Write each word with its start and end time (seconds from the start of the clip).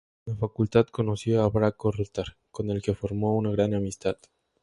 En 0.25 0.33
la 0.33 0.39
facultad 0.39 0.87
conoció 0.87 1.43
a 1.43 1.49
Braco 1.49 1.91
Rotar, 1.91 2.35
con 2.49 2.71
el 2.71 2.81
que 2.81 2.95
formó 2.95 3.37
una 3.37 3.51
gran 3.51 3.75
amistad. 3.75 4.17